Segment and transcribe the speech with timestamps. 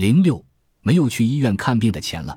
[0.00, 0.42] 零六
[0.80, 2.34] 没有去医院看病的钱了。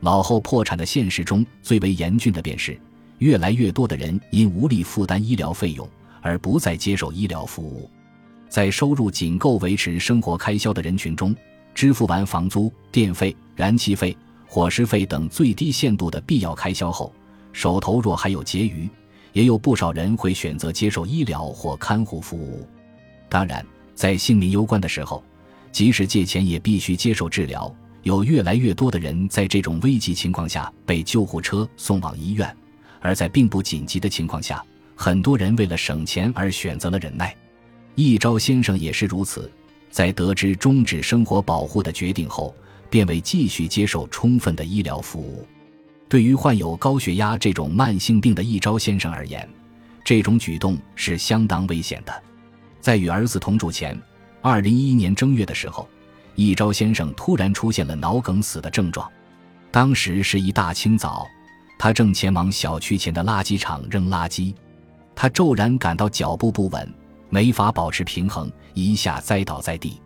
[0.00, 2.80] 老后破产的现实中最为严峻的便是，
[3.18, 5.86] 越来越多的人因无力负担医疗费用
[6.22, 7.90] 而不再接受医疗服务。
[8.48, 11.36] 在收入仅够维持生活开销的人群中，
[11.74, 14.16] 支付完房租、电费、燃气费、
[14.46, 17.12] 伙食费等最低限度的必要开销后，
[17.52, 18.88] 手头若还有结余，
[19.34, 22.66] 也有不少人会选择接受医疗或看护服务。
[23.28, 23.62] 当然，
[23.94, 25.22] 在性命攸关的时候，
[25.72, 27.74] 即使借钱也必须接受治疗。
[28.02, 32.54] 有越来越多的人在这种危急情况下被救护车送往医院，
[33.00, 34.64] 而在并不紧急的情况下，
[34.96, 37.34] 很多人为了省钱而选择了忍耐。
[37.94, 39.50] 一朝先生也是如此，
[39.90, 42.54] 在得知终止生活保护的决定后，
[42.90, 45.46] 便为继续接受充分的医疗服务。
[46.08, 49.48] 对于患有高血压这种慢性病的一朝先生而言，
[50.04, 52.22] 这种举动是相当危险的。
[52.80, 53.96] 在与儿子同住前，
[54.42, 55.88] 二零一一年正月的时候，
[56.34, 59.08] 一朝先生突然出现了脑梗死的症状。
[59.70, 61.24] 当时是一大清早，
[61.78, 64.52] 他正前往小区前的垃圾场扔垃圾，
[65.14, 66.92] 他骤然感到脚步不稳，
[67.30, 70.02] 没法保持平衡，一下栽倒在地。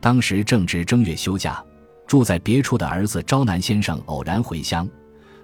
[0.00, 1.62] 当时正值正月休假，
[2.06, 4.88] 住在别处的儿子招南先生偶然回乡。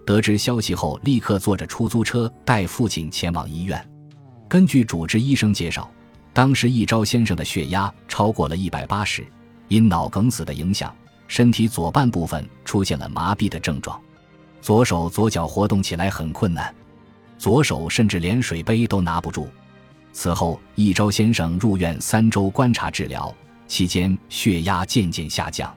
[0.07, 3.85] 得知消息后，立刻坐着出租车带父亲前往医院。
[4.49, 5.91] 根据主治医生介绍，
[6.33, 9.27] 当时一朝先生的血压超过了一百八十，
[9.69, 10.95] 因脑梗死的影响，
[11.27, 14.01] 身体左半部分出现了麻痹的症状，
[14.61, 16.73] 左手左脚活动起来很困难，
[17.39, 19.49] 左手甚至连水杯都拿不住。
[20.13, 23.35] 此后，一朝先生入院三周观察治疗，
[23.67, 25.73] 期间血压渐渐下降，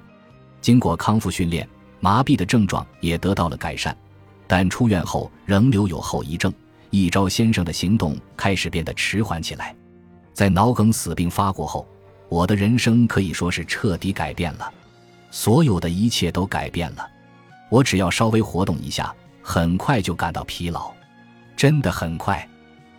[0.61, 1.67] 经过康复训练，
[1.99, 3.95] 麻痹的症状也得到了改善。
[4.47, 6.53] 但出院后仍留有后遗症，
[6.89, 9.75] 一朝先生的行动开始变得迟缓起来。
[10.33, 11.87] 在脑梗死病发过后，
[12.29, 14.71] 我的人生可以说是彻底改变了，
[15.29, 17.07] 所有的一切都改变了。
[17.69, 20.91] 我只要稍微活动一下，很快就感到疲劳，
[21.55, 22.47] 真的很快。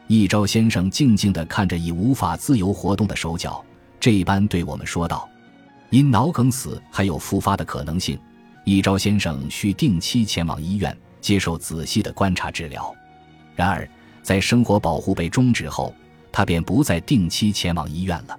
[0.07, 3.65] 一朝先生静静地看着已无法自由活动的手脚，
[3.99, 5.29] 这般对我们说道
[5.91, 8.19] ：“因脑梗死还有复发的可能性，
[8.65, 12.93] 一朝先生需定期前往医院。”接受仔细的观察治疗，
[13.55, 13.89] 然而
[14.25, 15.95] 在生活保护被终止后，
[16.33, 18.39] 他便不再定期前往医院了。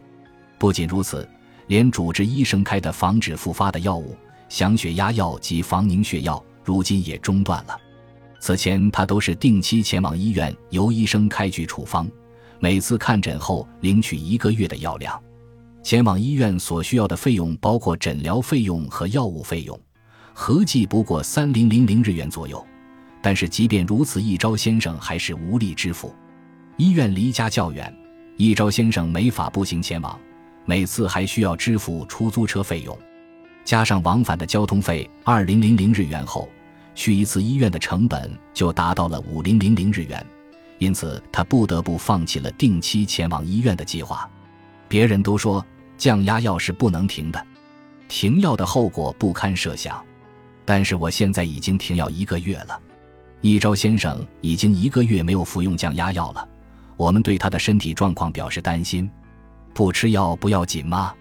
[0.57, 1.27] 不仅如此，
[1.67, 4.17] 连主治医生开的防止复发的药物——
[4.49, 7.77] 降血压药及防凝血药，如今也中断了。
[8.39, 12.09] 此前他都是定期前往医院，由医生开具处方，
[12.59, 15.21] 每次看诊后领取一个月的药量。
[15.81, 19.79] 前往医院所需要的费用包括诊疗费用和药物费用，
[20.33, 22.65] 合计不过三零零零日元左右。
[23.21, 26.13] 但是，即便如此，一朝先生还是无力支付。
[26.77, 27.93] 医院离家较远，
[28.35, 30.19] 一朝先生没法步行前往，
[30.65, 32.97] 每次还需要支付出租车费用，
[33.63, 36.49] 加上往返的交通费二零零零日元后，
[36.95, 40.25] 去一次医院的成本就达到了五零零零日元，
[40.79, 44.27] 因此他不得不放弃了定期前往医院的计划。
[44.87, 45.63] 别人都说
[45.95, 47.45] 降压药是不能停的，
[48.07, 50.03] 停药的后果不堪设想，
[50.65, 52.79] 但是我现在已经停药一个月了。
[53.41, 56.47] 一朝先生已经一个月没有服用降压药了，
[56.97, 59.09] 我们对他的身体状况表示担心。
[59.73, 61.13] 不吃药不要紧吗？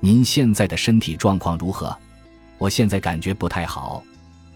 [0.00, 1.96] 您现在的身体状况如何？
[2.56, 4.02] 我现在感觉不太好。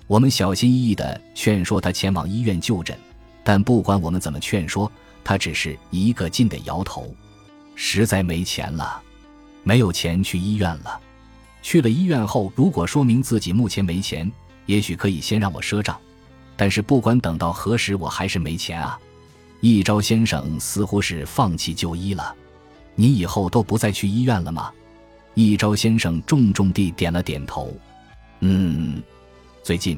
[0.06, 2.97] 我们小心翼翼地劝说他前往医院就诊，
[3.43, 4.91] 但不管我们怎么劝说，
[5.25, 7.15] 他只是一个劲地摇头。
[7.75, 9.03] 实在没钱了，
[9.62, 11.00] 没有钱去医院了。
[11.62, 14.31] 去了医院后，如果说明自己目前没钱，
[14.67, 15.99] 也许可以先让我赊账。
[16.56, 18.99] 但是不管等到何时，我还是没钱啊！
[19.65, 22.34] 一朝先生似乎是放弃就医了。
[22.97, 24.73] 你以后都不再去医院了吗？
[25.34, 27.73] 一朝先生重重地点了点头。
[28.41, 29.00] 嗯，
[29.62, 29.97] 最近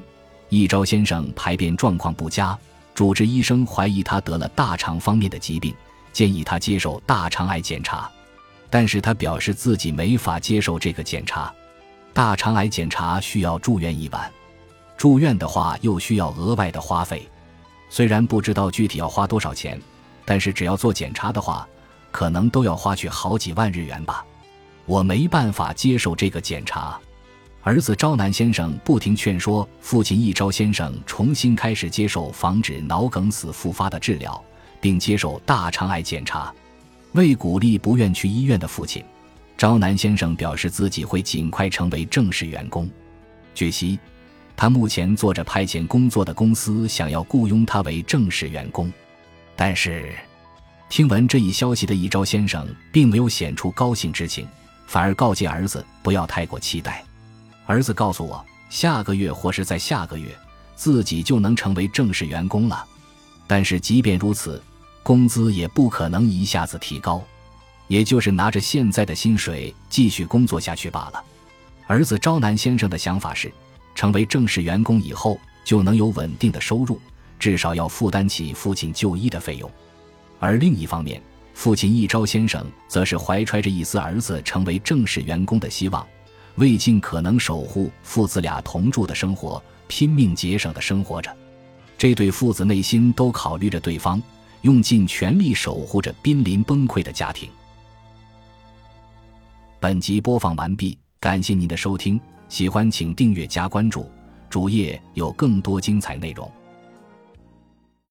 [0.50, 2.56] 一朝先生排便状况不佳，
[2.94, 5.74] 主治医生怀疑他得了大肠方面的疾病，
[6.12, 8.10] 建议他接受大肠癌检查。
[8.68, 11.50] 但是他表示自己没法接受这个检查，
[12.12, 14.30] 大肠癌检查需要住院一晚。
[14.98, 17.26] 住院的话又需要额外的花费，
[17.94, 19.80] 虽然不知道具体要花多少钱，
[20.24, 21.64] 但是只要做检查的话，
[22.10, 24.26] 可能都要花去好几万日元吧。
[24.84, 26.98] 我没办法接受这个检查。
[27.62, 34.42] 儿子朝南先生不停劝说父亲一朝先生重新开始接受防止脑梗死复发的治疗，
[34.80, 36.52] 并接受大肠癌检查。
[37.12, 39.04] 为鼓励不愿去医院的父亲，
[39.56, 42.90] 朝南先生表示自己会尽快成为正式员工。
[43.54, 44.00] 据悉。
[44.56, 48.92] 他目前做着派遣工作的公司想要雇佣他为正式员工，
[49.56, 50.14] 但是
[50.88, 54.46] 听闻这一消息的一昭先生并没有显出高兴之情，
[54.86, 57.04] 反而告诫儿子不要太过期待。
[57.66, 60.28] 儿子告诉我，下个月或是在下个月，
[60.76, 62.84] 自己就能成为正式员工了。
[63.46, 64.62] 但是即便如此，
[65.02, 67.22] 工资也不可能一下子提高，
[67.88, 71.24] 也就是拿着现在的薪水继续工作下去罢了。
[71.86, 73.52] 儿子招南先生的想法是，
[73.94, 77.00] 成为正式员工以后就能有稳定的收入，
[77.38, 79.70] 至少要负担起父亲就医的费用。
[80.38, 81.22] 而另一方面，
[81.54, 86.06] 父亲一朝先生则是怀揣着一丝儿子成为正式员工的希望，
[86.56, 91.34] 为尽可能守护父子俩同住的生活，拼命节省的生活着。
[91.96, 94.20] 这对父子内心都考虑着对方，
[94.62, 97.48] 用尽全力守护着濒临崩溃的家庭。
[99.78, 104.10] 本集播放完毕，感谢您的收听，喜欢请订阅加关注，
[104.48, 106.50] 主页有更多精彩内容。